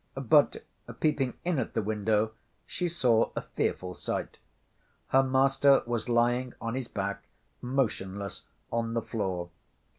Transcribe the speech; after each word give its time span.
But 0.15 0.65
peeping 0.99 1.35
in 1.45 1.59
at 1.59 1.75
the 1.75 1.81
window, 1.83 2.31
she 2.65 2.89
saw 2.89 3.29
a 3.35 3.43
fearful 3.43 3.93
sight. 3.93 4.39
Her 5.09 5.21
master 5.21 5.83
was 5.85 6.09
lying 6.09 6.55
on 6.59 6.73
his 6.73 6.87
back, 6.87 7.21
motionless, 7.61 8.41
on 8.71 8.95
the 8.95 9.03
floor. 9.03 9.51